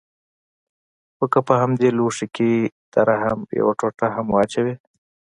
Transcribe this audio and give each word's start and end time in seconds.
خو 1.15 1.25
که 1.33 1.39
په 1.47 1.53
همدې 1.61 1.89
لوښي 1.97 2.27
کښې 2.35 2.53
د 2.93 2.95
رحم 3.09 3.39
يوه 3.59 3.73
ټوټه 3.79 4.07
هم 4.15 4.27
واچوې. 4.35 4.73